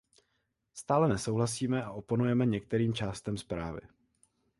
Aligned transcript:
Stále 0.73 1.09
nesouhlasíme 1.09 1.83
a 1.83 1.91
oponujeme 1.91 2.45
některým 2.45 2.93
částem 2.93 3.37
zprávy. 3.37 3.81